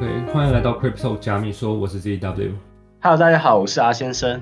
[0.00, 2.52] OK，欢迎来到 Crypto 加密说，我是 ZW。
[3.02, 4.40] Hello，大家好，我是阿先生。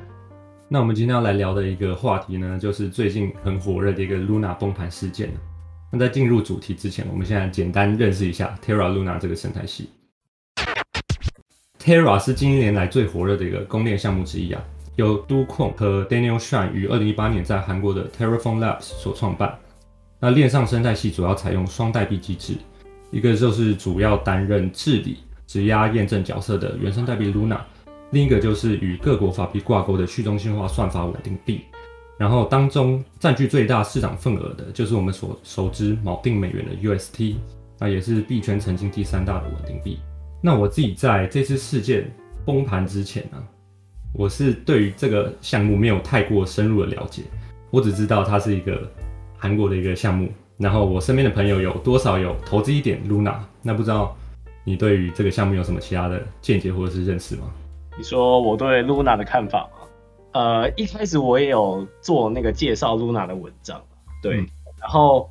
[0.68, 5.32] 那我们今天要来聊的一个话题呢，就是最近很火热的一个 Luna 崩盘事件。
[5.90, 9.90] 那在进入主题之前，我们现在简单认识一下 Terra Luna 这个生态系。
[11.80, 14.62] Terra 是近一年来最火热的一个公链项目之一啊，
[14.94, 19.58] 由 Do Kwon 和 Daniel Shine 于二零一八年在韩国的 Terraform Labs 所创办。
[20.20, 22.54] 那链上生态系主要采用双代币机制，
[23.10, 27.58] 一个就是主要担任治理、质押验证角色的原生代币 Luna，
[28.10, 31.62] 另一个就是与各国法币挂钩的去中心化算法稳定币。
[32.18, 37.36] 然后当中占据最大市场份额的，就是我们所熟知锚定美元的 UST，
[37.78, 39.98] 那也是币圈曾经第三大的稳定币。
[40.42, 42.12] 那我自己在这次事件
[42.44, 43.38] 崩盘之前呢、
[44.12, 47.22] 我是对于这个项目没有太过深入的了解，
[47.70, 48.90] 我只知道它是一个
[49.38, 54.16] 韩国的一个项目，然后我身边的朋友有多少有投资一点 Luna，那不知道
[54.68, 57.50] 你对于这个项目有什么其他的见解或者是认识吗？
[57.96, 59.88] 你说我对 Luna 的看法吗？
[60.32, 63.80] 呃，一开始我也有做那个介绍 Luna 的文章，
[64.22, 64.46] 对，嗯
[64.78, 65.30] 然后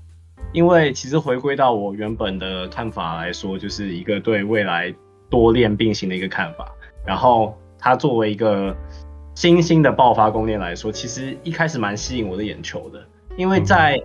[0.53, 4.93] 因为其实回归到我原本的看法来说，就是一个对未来
[5.29, 6.71] 多链并行的一个看法。
[7.05, 8.75] 然后它作为一个
[9.35, 13.05] 新兴的爆发公链来说，其实一开始蛮吸引我的眼球的，
[13.37, 14.01] 因为在、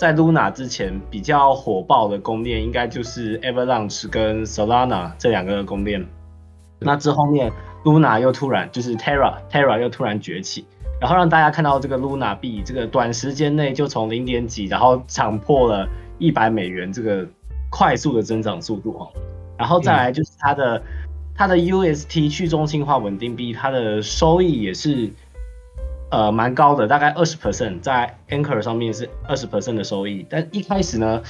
[0.00, 6.06] 在 Luna 之前比较火爆的公链，应该就是 Avalanche 跟 Solana 这两个公链。
[6.78, 7.52] 那之后面
[7.84, 10.64] Luna 又突然就是 Terra Terra 又突然崛起，
[10.98, 15.86] 然后让大家看到这个 Luna 币这个短时间内就从零点几，然后涨破了
[16.18, 17.28] 一百美元这个
[17.68, 19.06] 快速的增长速度哈。
[19.58, 20.82] 然后再来就是它的、
[21.34, 25.10] 它的 UST 去中心化稳定币，它的收益也是
[26.10, 30.26] 呃蛮高的，大概二十 percent，在 Anchor 上面是二十 percent 的收益。
[30.28, 31.22] 但一开始呢，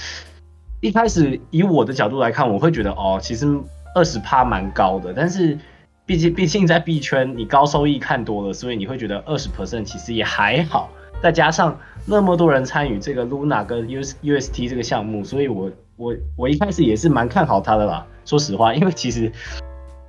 [0.81, 3.47] 一开始以我的角度来看，我会觉得哦，其实
[3.95, 5.59] 二十趴蛮高的，但是
[6.07, 10.91] 毕竟毕竟在币圈你高收益看多了，所以你会觉得二十 percent 其实也还好。
[11.23, 18.07] 再加上那么多人参与这个 Luna 跟 US UST 这个项目，所以我我我一开始也是蛮看好它的啦。
[18.25, 19.31] 说实话，因为其实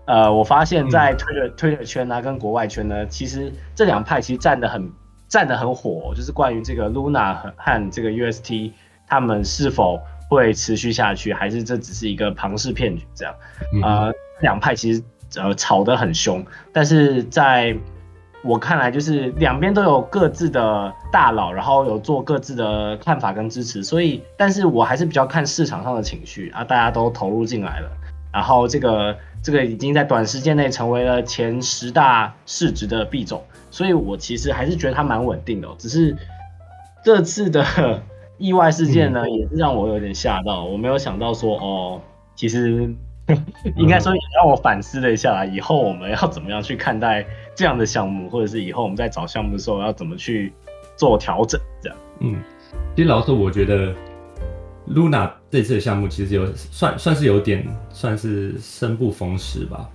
[0.05, 4.91] 呃，我发现在 Twitter、Twitter 圈啊跟国外圈呢，其实这两派其实站得很
[5.27, 8.71] 站得很火哦、就是关于这个 Luna 和和这个 UST
[9.07, 13.33] 他们是否会持续下去，还是这只是一个庞氏骗局这样。
[13.73, 15.03] 嗯呃，两派其实
[15.37, 17.77] 呃吵得很凶，但是在
[18.43, 27.89] 我看来，就是两边都有各自的大佬，然后有做各自的看法跟支持，所以，但是我还是比较看市场上的情绪啊，大家都投入进来了，
[28.33, 36.15] 然后这个这个已经在短时间内成为了前十大市值的币种，所以我其实还是觉得它蛮稳定的哦、只是
[37.03, 38.01] 这次的
[38.37, 42.01] 意外事件呢，也是让我有点吓到，我没有想到说哦，
[42.35, 42.93] 其实
[43.77, 47.25] 应该说也让我反思了一下啦，以后我们要怎么样去看待
[47.55, 50.53] 这样的项目，或者是以后我们在找项目的时候要怎么去
[50.95, 51.97] 做调整，这样。
[52.19, 52.41] 嗯，
[52.95, 53.93] 其实老实说，我觉得
[54.93, 59.89] Luna 这次的项目其实有算算是有点算是生不逢时吧，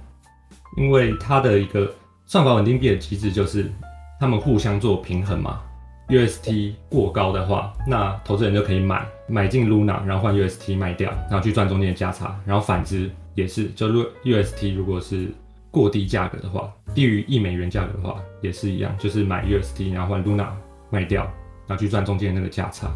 [0.76, 1.92] 因为它的一个
[2.24, 3.70] 算法稳定币的机制就是
[4.18, 5.60] 他们互相做平衡嘛。
[6.08, 12.38] UST 过高的话，那投资人就可以买买进 Luna，然后换 UST 卖掉，然后去赚中间的价差。
[12.46, 15.28] 然后反之也是，就如 UST 如果是
[15.68, 20.46] 过低价格的话，低于一美元价格的话，也是一样，就是买 UST 然后换 Luna
[20.90, 21.24] 卖掉，
[21.66, 22.88] 然后去赚中间那个价差。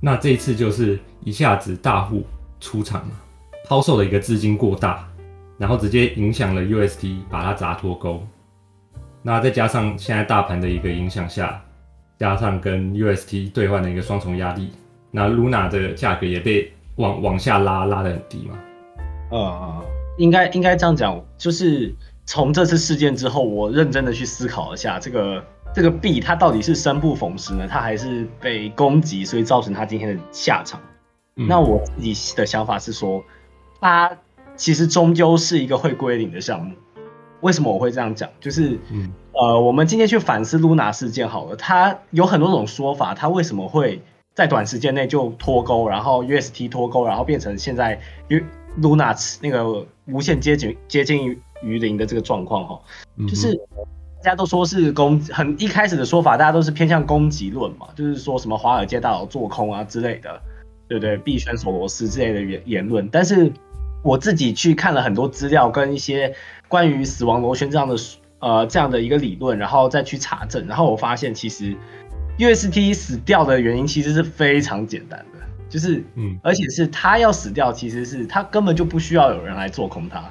[0.00, 2.24] 那这一次就是一下子大户
[2.60, 3.14] 出场嘛，
[3.66, 5.08] 抛售的一个资金过大，
[5.58, 8.24] 然后直接影响了 UST，把它砸脱钩。
[9.22, 11.60] 那再加上现在大盘的一个影响下，
[12.18, 14.70] 加上跟 UST 兑换的一个双重压力，
[15.10, 18.58] 那 Luna 的价格也被往往下拉，拉得很低嘛。
[19.30, 19.84] 呃，
[20.16, 21.92] 应该应该这样讲，就是
[22.24, 30.80] 从这次事件之后，我认真的去思考一下，这个这个币它到底是生不逢时呢，它还是被攻击，所以造成它今天的下场。
[31.36, 33.22] 嗯那我自己的想法是说，
[33.80, 34.10] 它
[34.56, 36.74] 其实终究是一个会归零的项目。
[37.42, 38.28] 为什么我会这样讲？
[38.40, 44.02] 就是嗯呃，我们今天去反思 Luna 事件好了，它有很多种说法，它为什么会
[44.34, 48.00] 在短时间内就脱钩，然后 UST 脱钩，然后变成现在
[48.80, 52.80] Luna 那个无限接近接近于于零的这个状况哈，
[53.28, 53.56] 就是
[54.22, 60.40] 大家都说是攻很一开始的说法，大家都是偏向攻击论嘛，就是说什么华尔街大佬做空啊之类的，
[60.88, 61.16] 对不对？
[61.18, 63.52] 币圈索罗斯之类的言言论，但是
[64.02, 66.34] 我自己去看了很多资料跟一些
[66.66, 67.96] 关于死亡螺旋这样的
[68.40, 71.76] 呃这样的一个理论，然后再去查证，然后我发现其实
[72.38, 75.38] UST 死掉的原因其实是非常简单的，
[75.68, 76.38] 就是嗯。
[76.42, 80.24] 而且是他要死掉，其实是他根本就不需要有人来做空它，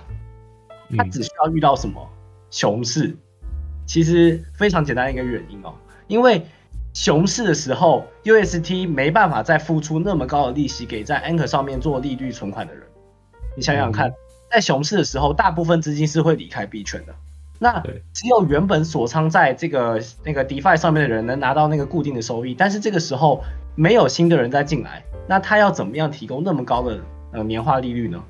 [0.97, 2.05] 他只需要遇到什么？
[2.49, 3.13] 熊市，
[3.87, 5.73] 其实非常简单一个原因哦，
[6.07, 6.45] 因为
[6.93, 12.83] 熊市的时候，UST 没办法再付出那么高的利息给在 Anchor 上面做利率存款的人。
[13.55, 14.13] 你想想看，
[14.51, 17.15] 在熊市的时候，大部分资金是会离开币圈的。
[17.59, 17.81] 那
[18.13, 23.43] 只有原本锁仓在这个那个 DeFi 上面的人能拿到那个固定的收益，但是这个时候
[23.75, 26.99] 没有新的人再进来，那他要怎么样提供那么高的
[27.31, 28.23] 呃年化利率呢？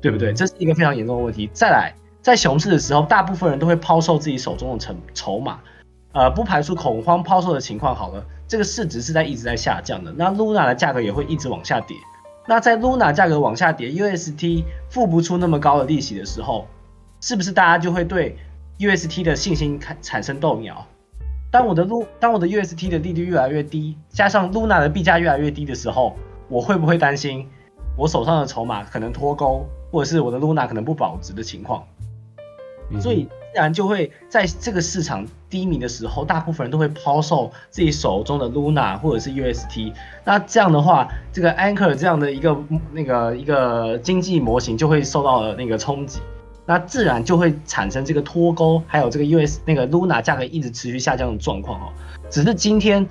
[0.00, 0.32] 对不对？
[0.32, 1.48] 这是一个非常严重的问题。
[1.52, 1.92] 再来，
[2.22, 5.58] 在熊市的时候，大部分人都会抛售自己手中的筹筹码，
[6.12, 7.94] 呃，不排除恐慌抛售的情况。
[7.94, 11.96] 好了，这个市值是在一直在下降的，那 Luna 的价格也会一直往下跌。
[12.46, 16.68] 那在 Luna 价格往下跌，UST 付不出那么高的利息的时候，
[17.20, 18.36] 是不是大家就会对
[18.78, 20.86] ？UST 的信心产产生动摇。
[21.50, 26.14] 当我的 Lu 当我的 UST 的利率越来越低，加上 Luna 的币价越来越低的时候，
[26.48, 27.48] 我会不会担心
[27.96, 31.84] 我手上的筹码可能脱钩，或者是我的 Luna 可能不保值的情况？
[33.00, 39.92] 所以自然就会在这个市场低迷的时候，大部分人都会抛售自己手中的 Luna 或者是 UST。
[40.24, 42.56] 那这样的话，这个 Anchor 这样的一个
[42.92, 46.20] 那个一个经济模型就会受到了那个冲击。
[46.64, 51.92] 那自然就会产生这个脱钩，还有这个 US 那个 Luna 价格一直持续下降的状况哦。
[52.30, 53.04] 只是今天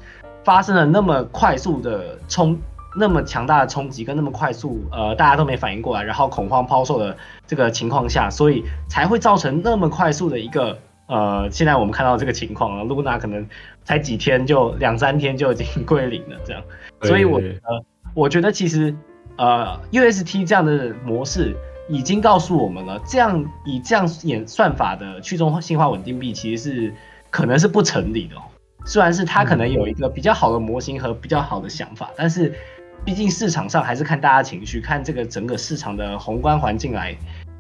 [0.44, 2.58] 发生了那么快速的冲，
[2.96, 7.16] 那么强大的冲击跟那么快速，呃，大家都没反应过来，然后恐慌抛售的
[7.48, 10.78] 这个情况下，所以才会造成那么快速的一个，
[11.08, 13.48] 呃，现在我们看到这个情况啊，Luna 可能
[13.84, 16.62] 才几天就两三天就已经归零了这样。
[17.02, 18.96] 所以我呃，我觉得其实
[19.38, 21.56] 呃 UST 这样的模式。
[21.90, 26.94] 已经告诉我们了，这样以这样演算法的去中心化稳定币其实是
[27.30, 28.42] 可能是不成立的哦。
[28.86, 32.54] 虽然是它可能有一个比较好的模型和比较好的想法，但是
[33.04, 37.18] 毕竟市场上还是看大家情绪，看这个整个市场的宏观环境来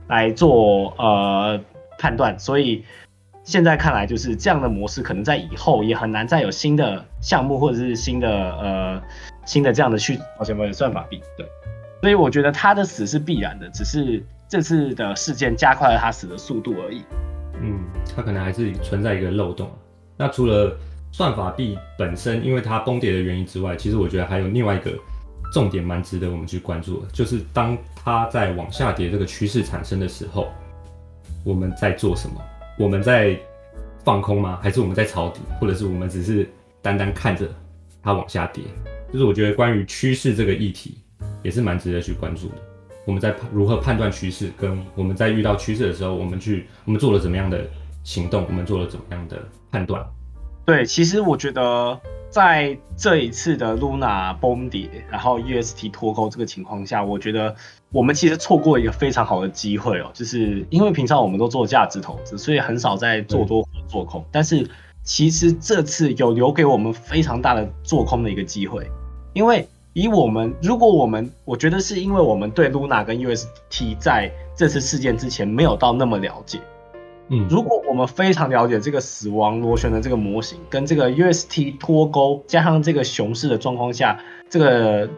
[0.07, 1.59] 来做呃
[1.97, 2.37] 判断。
[2.37, 2.85] 所以
[3.43, 9.01] 现在看来，就是这样的模式可能在以后也很难再有新的项目或者是新的呃
[9.45, 11.45] 新的这样的去好像没有算法币对。
[12.01, 17.03] 所以我觉得他的死是必然的，只是这次的事件加快了他死的速度而已。
[17.61, 17.79] 嗯，
[18.15, 19.71] 他可能还是存在一个漏洞。
[20.17, 20.75] 那除了
[21.11, 24.91] 算法币本身因为它崩跌的原因之外，其实我觉得还有另外一个
[25.51, 30.47] 重点蛮值得我们去关注的，就是当它在往下跌这个趋势产生的时候，
[31.43, 32.41] 我们在做什么？
[32.79, 33.37] 我们在
[34.03, 34.59] 放空吗？
[34.63, 35.39] 还是我们在抄底？
[35.59, 36.49] 或者是我们只是
[36.81, 37.47] 单单看着
[38.01, 38.63] 它往下跌？
[39.11, 40.97] 就是我觉得关于趋势这个议题。
[41.43, 42.55] 也是蛮值得去关注的。
[43.03, 47.65] 我们在如何判断趋势，跟我们在遇到趋势的时候，我们去我们做了怎么样的
[48.03, 50.05] 行动，我们做了怎么样的判断？
[50.65, 51.99] 对，其实我觉得
[52.29, 57.55] 在这一次的 Luna 崩跌，然后 UST 脱钩这个情况下，我觉得
[57.91, 64.23] 我们其实错过一个非常好的机会哦，就是因为平常我们都做价值投资，所以很少在做多做空。
[64.31, 64.69] 但是
[65.03, 68.89] 其实这次有留给我们非常大的做空的一个机会，
[69.33, 69.67] 因为。
[69.93, 76.61] 以我们，如果我们，我觉得是因为我们对 Luna 跟 UST 在这次事件之前没有到那么了解，
[77.33, 84.19] 嗯，如果我们非常了解这个死亡螺旋的这个模型，跟这个 UST 脱钩，加上这个熊市的状况下，
[84.49, 85.09] 这个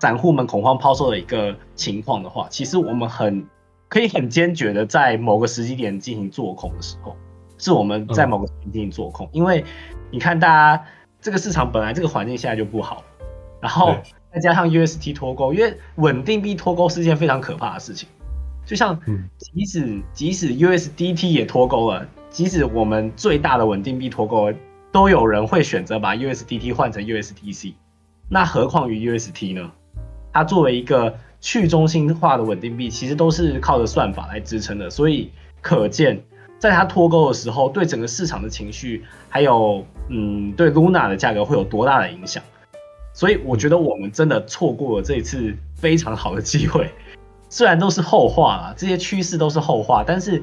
[0.00, 3.46] 散户们恐慌抛售的一个情况的话，其实我们很
[3.88, 7.14] 可以很坚决的在某个时机点进行做空的时候，
[7.58, 9.64] 是我们在某个时间进行做空，因为
[10.10, 10.84] 你看大家
[11.20, 13.04] 这个市场本来这个环境现在就不好。
[13.60, 13.94] 然后
[14.34, 18.08] 再加上 UST 脱钩，因为稳定币脱钩是件非常可怕的事情。
[18.64, 18.98] 就像
[19.38, 24.52] 即使即使 USDT 也脱钩了，即使我们最大的稳定币脱钩，
[24.90, 27.74] 都有人会选择把 USDT 换成 USDC。
[28.28, 29.70] 那何况于 UST 呢？
[30.32, 34.88] 它作为一个去中心化的稳定币，其实都是靠着算法来支撑的。
[34.88, 36.22] 所以可见，
[36.58, 42.42] 在它脱钩的时候，对整个市场的情绪，还有嗯，对 Luna 的价格会有多大的影响？
[43.12, 46.90] 所以我觉得我们真的错过了这一次非常好的机会，
[47.52, 50.42] 虽然都是后话啦，这些趋势都是后话，但是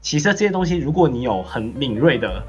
[0.00, 2.40] 其实这些东西，如果你有很敏锐的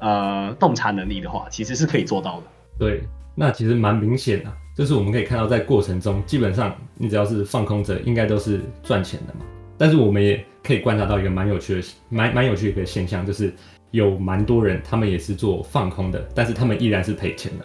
[0.00, 2.42] 呃洞察能力的话，其实是可以做到的。
[2.76, 3.04] 对，
[3.36, 9.42] 那其实蛮明显的，就是我们可以看到在过程中，基本上你只要是放空者，应该都是赚钱的嘛。
[9.78, 13.54] 但是我们也可以观察到一个蛮有趣的、蛮蛮有趣的一个现象，就是
[13.92, 17.64] 有蛮多人他们也是做放空的，但是他们依然是赔钱的。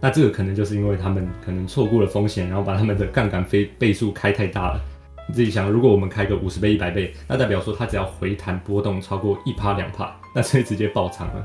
[0.00, 4.80] 那这个可能就是因为他们可能错过了风险，然后把他们的杠杆飞倍数开太大了。
[5.28, 11.44] 你自己想，如果我们开个五十倍、一百倍，那代表说它只要回弹波动超过一趴两趴，那所以直接爆仓了。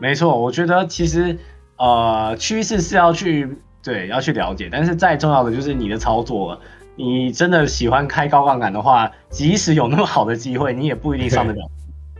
[0.00, 1.38] 没错，我觉得其实
[1.76, 3.48] 呃趋势是要去
[3.82, 6.58] 对要去了解，但是再重要的就是你的操作，
[6.96, 11.70] 你真的喜欢开高杠杆的话，即使有那么好的机会，你也不一定上得了，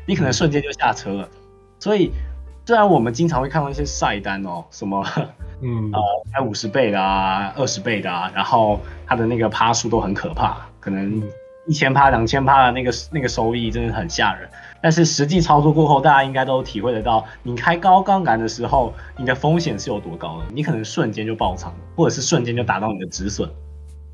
[0.06, 1.28] 你可能瞬间就下车了。
[1.78, 2.12] 所以，
[2.70, 5.04] 虽然我们经常会看到一些晒单哦，什么，
[5.60, 6.00] 嗯， 呃，
[6.32, 11.20] 开五十倍的啊，二十倍的啊，然后它的那个趴数都很可怕，可能
[11.66, 14.48] 一千趴、两千趴的那个那个收益真的很吓人。
[14.80, 23.50] 但是实际操作过后，大家应该都体会得到，你开高杠杆的时候，你的风险是有多高的，你可能瞬间就爆仓，或者是瞬间就达到你的止损。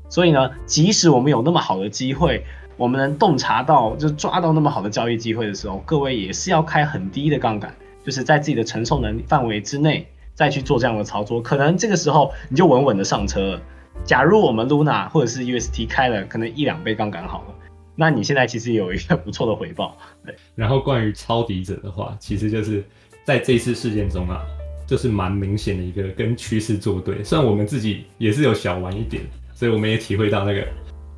[0.09, 2.43] 所以呢，即使我们有那么好的机会，
[2.75, 7.71] 我们能洞察到，就抓到那么好的交易机会的时候，各位也是要开很低的杠杆，
[8.07, 13.61] 就是在自己的承受能力范围之内再去做这样的操作，可能这个时候你就稳稳的上车了。
[14.05, 17.55] 假如我们 Luna 或者是 UST 开了可能一两倍杠杆好了。
[17.97, 20.33] 那你现在其实有一个不错的回报，对。
[20.55, 22.81] 然后关于抄底者的话，其实就是
[23.25, 24.41] 在这次事件中啊，
[24.87, 27.21] 就是蛮明显的一个跟趋势作对。
[27.25, 29.21] 虽然我们自己也是有小玩一点，
[29.53, 30.65] 所以我们也体会到那个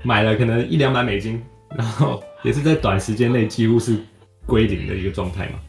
[0.01, 1.39] 买了可能一两百美金，
[1.75, 3.95] 然后也是在短时间内几乎是
[4.47, 5.59] 归零的一个状态嘛。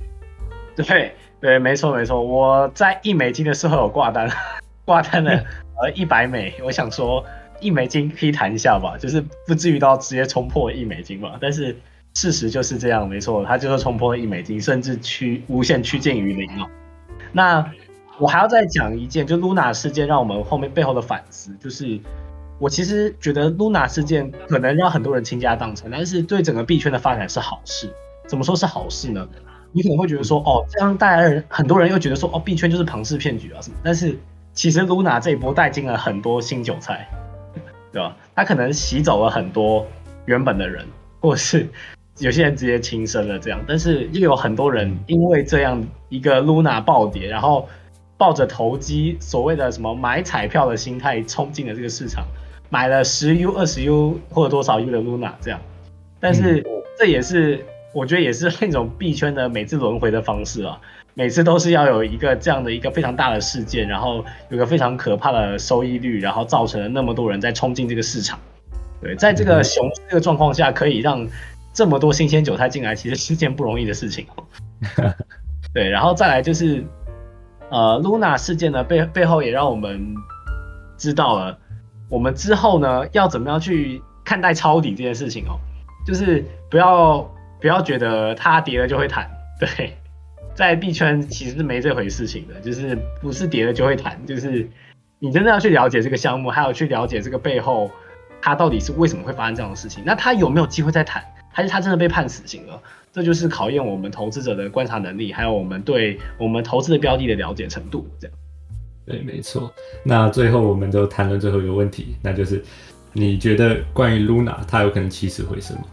[0.83, 4.29] 对对，没错没错，我在一美金的时候有挂单，
[4.85, 5.45] 挂单了
[5.83, 7.25] 呃一百美，我想说。
[7.63, 11.37] 一美金可以谈一下吧，就是不至于到直接冲破一美金吧。
[11.39, 11.77] 但是
[12.15, 16.67] 事实就是这样，没错，它就是冲破一美金，甚至趋无限趋近于零哦。
[17.33, 17.71] 那
[18.19, 22.01] 我还要再讲一件，就 Luna 事件让我们后面背后的反思，就是
[22.59, 27.93] 我其实觉得 Luna 事件可能让很多人倾家荡产，但是对整个币圈的发展是好事。
[28.27, 29.29] 怎么说是好事呢？
[29.73, 33.77] 你可能会觉得说，哦，这样大家很多人又觉得说，哦，币圈就是庞氏骗局啊什么。
[33.83, 34.17] 但是
[34.53, 37.09] 其实 Luna 这一波带进了很多新韭菜。
[37.93, 38.17] 对吧？
[38.37, 39.85] 他可能洗走了很多
[40.25, 40.87] 原本的人，
[41.21, 41.69] 或是
[42.19, 47.69] 有些人直接轻生了这样，但是又有很多人因为这样一个 Luna 暴跌，然后
[48.17, 52.25] 抱着投机所谓的什么买彩票的心态冲进了这个市场，
[52.69, 55.61] 买了十 U、二十 U 或者多少 U 的 Luna 这样，
[56.21, 56.65] 但是
[56.97, 60.81] 这也是我觉得也是那种币圈的每次轮回的方式啊。
[61.15, 68.39] 每次都是要有一个这样的一个非常大的事件，然后有个非常可怕的收益率，然后造成了那么多人在冲进这个市场。
[69.03, 71.27] 对，在这个熊这个状况下，可以让
[71.75, 74.25] 这么多新鲜韭菜进来，其实是件不容易的事情。
[75.75, 76.85] 对，然后再来就是，
[77.71, 80.15] 呃，Luna 事件呢背背后也让我们
[80.97, 81.59] 知道了，
[82.09, 85.59] 我们之后呢要怎么样去看待抄底这件事情哦，
[86.07, 87.29] 就是不要
[87.61, 89.95] 不要觉得它跌了就会弹， 对。
[90.53, 94.69] 在币圈其实是没这回事情的，就是不是跌了就会弹，就是
[95.19, 97.91] 你真的要去了解这个项目，还有去了解这个背后，
[98.43, 100.03] 它到底是为什么会发生这样的事情。
[100.05, 102.83] 那它有没有机会再弹，还是它真的被判死刑了？
[103.13, 108.07] 这就是考验我们投资者的观察能力，还有我们对我们投资的标的的了解程度。
[108.21, 108.37] 这样，
[109.07, 109.73] 对，没错。
[110.03, 112.63] 那最后我们就谈论最后一个问题，那就是
[113.13, 115.85] 你觉得关于 Luna 它有可能起死回生吗？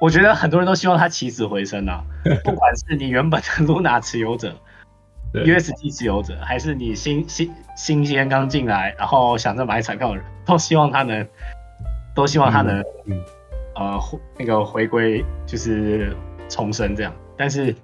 [0.00, 2.04] 我觉得很多人都希望他起死回生啊，
[2.44, 4.54] 不管是你原本的 Luna 持有者、
[5.32, 11.26] UST 持有者，还是你新新新鲜刚进来，然后想着买彩票的人，都希望他能，
[12.14, 12.82] 都希望它能，
[13.74, 14.00] 呃，
[14.38, 16.16] 那个回归就是
[16.48, 17.12] 重生这样。
[17.36, 17.74] 但是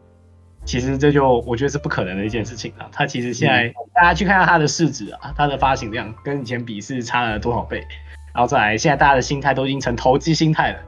[0.65, 2.89] 其实这就我觉得是不可能的一件事情啊。
[2.93, 7.79] 它其实现在大家去看看它的市值啊，它的发行量跟以前比是差了多少倍，
[8.33, 10.79] 然后再来现在大家的心态都已经成投机心态了。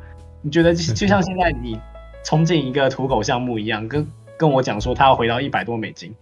[0.43, 1.79] 你觉得就就像现在你
[2.25, 6.15] 冲进一个土狗项目一样，跟跟我讲说他要回到一百多美金，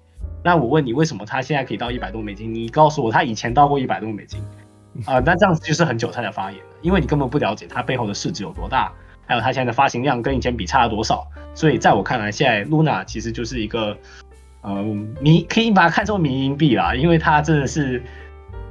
[0.42, 2.54] 那我问你为什么他现在可以到一百多美金？
[2.54, 4.40] 你告诉我他以前到过一百多美金
[5.06, 5.18] 啊？
[5.20, 8.92] 那这样子就是很韭菜的发言了，因为你根本不了解它背后的市值有多大，
[9.26, 11.26] 还有它现在的发行量跟以前比差了多少。
[11.54, 13.96] 所以在我看来，现在 Luna 其实就是一个
[14.62, 14.82] 呃
[15.20, 18.02] 迷，可以把它看作迷银币啦，因为它真的是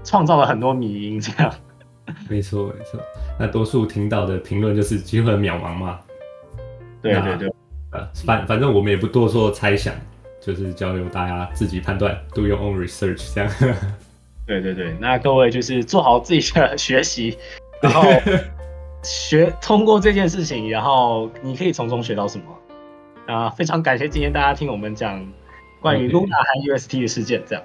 [0.04, 1.54] 创造了很多迷银这样。
[2.29, 3.00] 没错没错，
[3.39, 6.00] 那多数听到的评论就是机会渺茫嘛。
[7.01, 7.53] 对对对，
[7.91, 9.93] 呃，反反正我们也不多做猜想，
[10.41, 13.51] 就是交由大家自己判断，do your own research 这样。
[14.48, 17.38] 对对对，那各位就是做好自己的学习，
[17.81, 18.03] 然后
[19.03, 23.50] 学通过这件事情，然后你可以从中学到什么啊？
[23.50, 25.25] 非常感谢今天大家听我们讲
[25.81, 27.63] 关于 Luna 和 UST 的事件，这样。